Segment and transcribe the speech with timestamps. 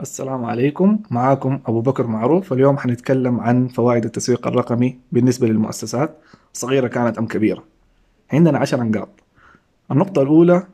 [0.00, 0.98] السلام عليكم.
[1.10, 2.52] معاكم أبو بكر معروف.
[2.52, 6.18] اليوم حنتكلم عن فوائد التسويق الرقمي بالنسبة للمؤسسات.
[6.52, 7.64] صغيرة كانت أم كبيرة.
[8.32, 9.08] عندنا عشر نقاط
[9.90, 10.66] النقطة الأولى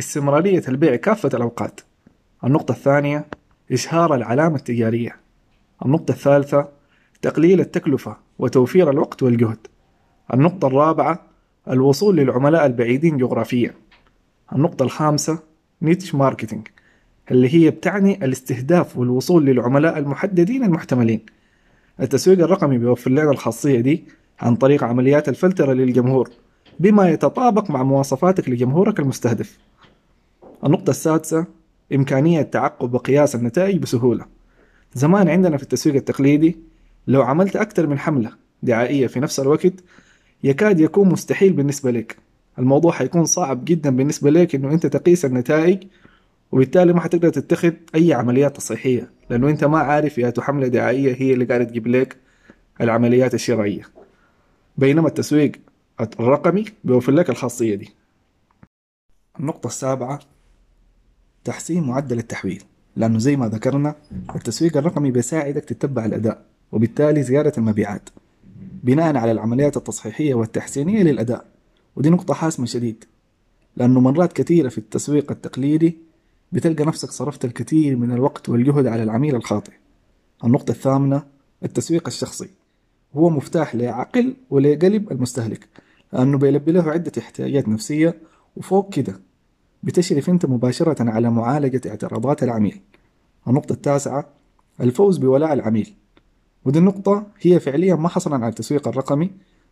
[0.00, 1.80] استمرارية البيع كافة الأوقات.
[2.44, 3.26] النقطة الثانية
[3.72, 5.16] إشهار العلامة التجارية.
[5.84, 6.68] النقطة الثالثة
[7.22, 9.66] تقليل التكلفة وتوفير الوقت والجهد.
[10.34, 11.22] النقطة الرابعة
[11.70, 13.74] الوصول للعملاء البعيدين جغرافيا.
[14.52, 15.38] النقطة الخامسة
[15.82, 16.68] niche marketing
[17.30, 21.20] اللي هي بتعني الاستهداف والوصول للعملاء المحددين المحتملين.
[22.00, 24.04] التسويق الرقمي بيوفر لنا الخاصية دي
[24.40, 26.30] عن طريق عمليات الفلترة للجمهور
[26.80, 29.58] بما يتطابق مع مواصفاتك لجمهورك المستهدف.
[30.64, 31.46] النقطة السادسة
[31.94, 34.24] إمكانية تعقب وقياس النتائج بسهولة.
[34.94, 36.56] زمان عندنا في التسويق التقليدي
[37.06, 38.30] لو عملت أكثر من حملة
[38.62, 39.72] دعائية في نفس الوقت
[40.44, 42.16] يكاد يكون مستحيل بالنسبة لك.
[42.58, 45.82] الموضوع حيكون صعب جدا بالنسبة لك إنه أنت تقيس النتائج
[46.52, 51.32] وبالتالي ما حتقدر تتخذ أي عمليات تصحيحية لأنه أنت ما عارف يا حملة دعائية هي
[51.32, 52.16] اللي قاعدة تجيب لك
[52.80, 53.82] العمليات الشرائيه
[54.78, 55.52] بينما التسويق
[56.00, 57.90] الرقمي بيوفر لك الخاصية دي.
[59.40, 60.20] النقطة السابعة
[61.44, 62.62] تحسين معدل التحويل
[62.96, 63.94] لأنه زي ما ذكرنا
[64.34, 68.08] التسويق الرقمي بيساعدك تتبع الأداء وبالتالي زيادة المبيعات
[68.84, 71.44] بناء على العمليات التصحيحية والتحسينية للأداء.
[71.96, 73.04] ودي نقطة حاسمة شديد
[73.76, 75.96] لأنه مرات كثيرة في التسويق التقليدي
[76.52, 79.72] بتلقى نفسك صرفت الكثير من الوقت والجهد على العميل الخاطئ.
[80.44, 81.22] النقطة الثامنة
[81.64, 82.48] التسويق الشخصي.
[83.16, 85.68] هو مفتاح لعقل ولقلب المستهلك
[86.12, 88.18] لأنه بيلبي له عدة احتياجات نفسية
[88.56, 89.20] وفوق كده.
[89.82, 92.80] بتشرف أنت مباشرة على معالجة اعتراضات العميل.
[93.48, 94.28] النقطة التاسعة
[94.80, 95.94] الفوز بولاء العميل.
[96.64, 99.30] ودي النقطة هي فعليا ما حصرا على التسويق الرقمي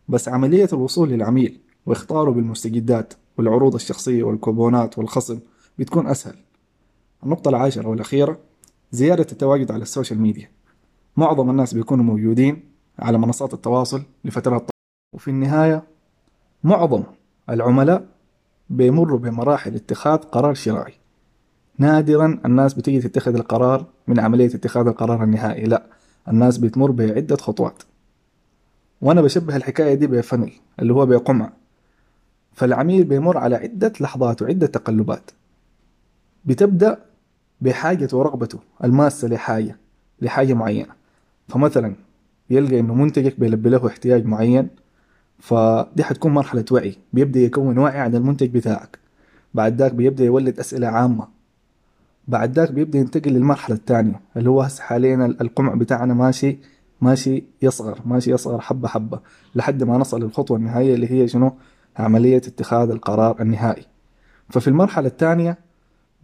[0.09, 5.39] بس عملية الوصول للعميل وإخطاره بالمستجدات والعروض الشخصية والكوبونات والخصم
[5.79, 6.35] بتكون أسهل.
[7.23, 8.37] النقطة العاشرة والأخيرة
[8.91, 10.49] زيادة التواجد على ال social media.
[11.17, 12.63] معظم الناس بيكونوا موجودين
[12.99, 14.69] على منصات التواصل لفترات طويلة.
[15.13, 15.83] وفي النهاية
[16.63, 17.03] معظم
[17.49, 18.05] العملاء
[18.69, 20.93] بيمروا بمراحل اتخاذ قرار شرائي
[21.77, 25.83] نادرا الناس بتيجي تتخذ القرار من عملية اتخاذ القرار النهائي لا.
[26.27, 27.83] الناس بتمر بعدة خطوات.
[29.01, 31.51] وأنا بشبه الحكاية دي بفنل اللي هو بقمع.
[32.53, 35.31] فالعميل بيمر على عدة لحظات وعدة تقلبات.
[36.45, 36.97] بتبدأ
[37.61, 39.77] بحاجته ورغبته الماسة لحاجة
[40.21, 40.93] لحاجة معينة.
[41.47, 41.95] فمثلا
[42.49, 44.67] يلقى إنه منتجك بيلبي له احتياج معين
[45.39, 46.95] فدي حتكون مرحلة وعي.
[47.13, 48.99] بيبدأ يكون وعي عن المنتج بتاعك.
[49.53, 51.27] بعد ذاك بيبدأ يولد أسئلة عامة.
[52.27, 56.57] بعد ذاك بيبدأ ينتقل للمرحلة الثانية اللي هو هسه حاليا القمع بتاعنا ماشي
[57.01, 59.19] ماشي يصغر ماشي يصغر حبة حبة
[59.55, 61.53] لحد ما نصل للخطوة النهائية اللي هي شنو؟
[61.97, 63.85] عملية اتخاذ القرار النهائي.
[64.49, 65.57] ففي المرحلة الثانية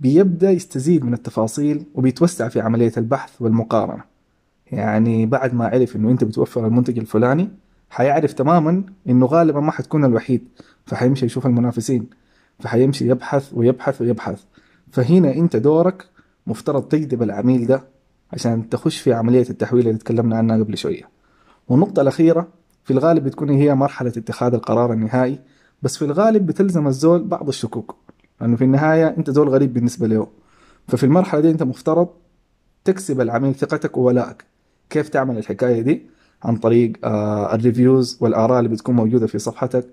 [0.01, 4.03] بيبدأ يستزيد من التفاصيل وبيتوسع في عملية البحث والمقارنة.
[4.71, 7.49] يعني بعد ما عرف إنه أنت بتوفر المنتج الفلاني
[7.89, 10.47] حيعرف تماما إنه غالبا ما حتكون الوحيد
[10.85, 12.09] فحيمشي يشوف المنافسين
[12.59, 14.43] فحيمشي يبحث ويبحث ويبحث.
[14.91, 16.05] فهنا أنت دورك
[16.47, 17.83] مفترض تجذب العميل ده
[18.33, 21.09] عشان تخش في عملية التحويل اللي تكلمنا عنها قبل شوية.
[21.67, 22.47] والنقطة الأخيرة
[22.83, 25.39] في الغالب بتكون هي مرحلة اتخاذ القرار النهائي
[25.81, 27.95] بس في الغالب بتلزم الزول بعض الشكوك.
[28.41, 30.27] لأنه في النهاية أنت زول غريب بالنسبة له.
[30.87, 32.07] ففي المرحلة دي أنت مفترض
[32.83, 34.45] تكسب العميل ثقتك وولائك
[34.89, 36.01] كيف تعمل الحكاية دي؟
[36.43, 39.85] عن طريق آه ال reviews والآراء اللي بتكون موجودة في صفحتك.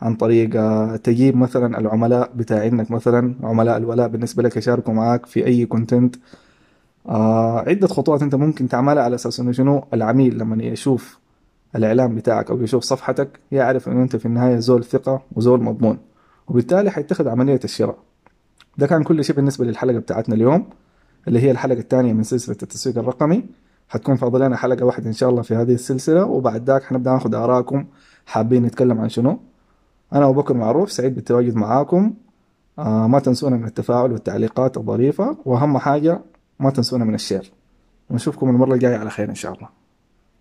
[0.00, 5.46] عن طريق آه تجيب مثلا العملاء بتاعينك مثلا عملاء الولاء بالنسبة لك يشاركوا معاك في
[5.46, 6.16] أي content
[7.08, 11.18] آه عدة خطوات أنت ممكن تعملها على أساس إنه شنو؟ العميل لما يشوف
[11.76, 15.98] الإعلان بتاعك أو يشوف صفحتك يعرف إنه أنت في النهاية زول ثقة وزول مضمون.
[16.48, 17.98] وبالتالي حيتخذ عملية الشراء.
[18.78, 20.68] ده كان كل شيء بالنسبة للحلقة بتاعتنا اليوم
[21.28, 23.44] اللي هي الحلقة الثانية من سلسلة التسويق الرقمي.
[23.88, 27.34] حتكون فاضل لنا حلقة واحدة إن شاء الله في هذه السلسلة وبعد ذاك حنبدأ ناخذ
[27.34, 27.84] آراءكم
[28.26, 29.38] حابين نتكلم عن شنو.
[30.12, 32.14] أنا أبو بكر معروف سعيد بالتواجد معاكم.
[32.78, 36.20] آه ما تنسونا من التفاعل والتعليقات الظريفة وأهم حاجة
[36.60, 37.52] ما تنسونا من الشير.
[38.10, 39.68] ونشوفكم المرة الجاية على خير إن شاء الله.